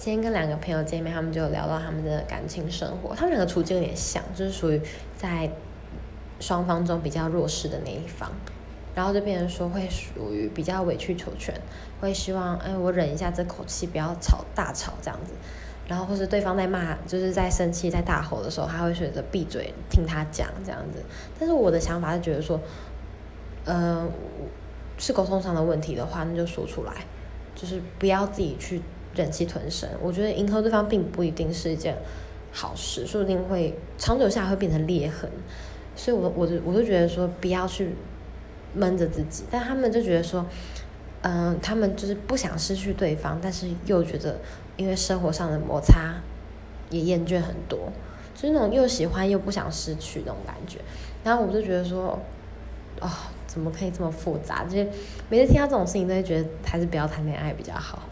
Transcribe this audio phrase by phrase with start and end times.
[0.00, 4.80] 今天跟两个朋友见面，他们就聊到他们的感情生活，他们两个处境有点像，就是属于
[5.14, 5.50] 在
[6.40, 8.32] 双方中比较弱势的那一方，
[8.94, 11.54] 然后就变成说会属于比较委曲求全，
[12.00, 15.34] 会希望哎我忍一下这口气，不要吵大吵这样子，
[15.86, 21.02] 然后或是对方在骂，就是在生气在大吼的时候，他会选择闭嘴听他讲这样子，
[21.38, 22.58] 但是我的想法是觉得说，
[23.66, 24.08] 呃，
[24.96, 27.04] 是沟通上的问题的话，那就说出来，
[27.54, 28.80] 就是不要自己去。
[29.14, 31.96] 忍气吞声，我觉得迎合对方并不一定是一件
[32.52, 35.30] 好事，说不定会长久下来会变成裂痕。
[35.96, 37.90] 所以，我我就我就觉得说，不要去
[38.74, 39.44] 闷着自己。
[39.50, 40.46] 但他们就觉得说，
[41.22, 44.38] 嗯，他们就是不想失去对方，但是又觉得
[44.76, 46.14] 因为生活上的摩擦
[46.88, 47.92] 也厌倦很多，
[48.34, 50.78] 就是那种又喜欢又不想失去那种感觉。
[51.22, 52.18] 然后我就觉得说，
[53.00, 53.10] 哦，
[53.46, 54.64] 怎么可以这么复杂？
[54.64, 54.88] 就是
[55.28, 58.04] 每次听到这种事情，都会觉得还是不要谈恋爱比较好。